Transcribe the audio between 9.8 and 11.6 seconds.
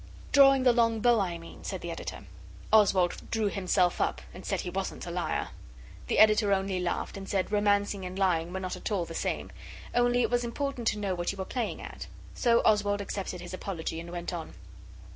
only it was important to know what you were